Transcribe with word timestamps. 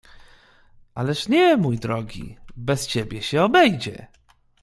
"Ależ 0.95 1.27
nie, 1.27 1.57
mój 1.57 1.77
drogi, 1.79 2.37
bez 2.55 2.87
ciebie 2.87 3.21
się 3.21 3.43
obejdzie." 3.43 4.07